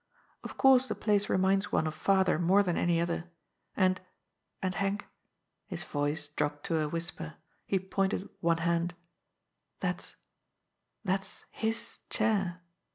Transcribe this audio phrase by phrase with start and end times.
[0.43, 3.29] Of course the place reminds one of father more than any other.
[3.77, 4.01] And—
[4.63, 5.03] and, Henk,"—
[5.67, 7.35] his voice dropped to a whisper;
[7.67, 8.95] he pointed with one hand
[9.79, 10.15] —"that's,
[11.03, 12.63] that's his chair."